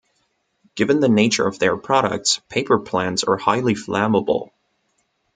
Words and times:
Given 0.73 0.99
the 0.99 1.07
nature 1.09 1.45
of 1.45 1.59
their 1.59 1.77
products, 1.77 2.39
paper 2.49 2.79
plants 2.79 3.23
are 3.23 3.37
highly 3.37 3.75
flammable. 3.75 4.49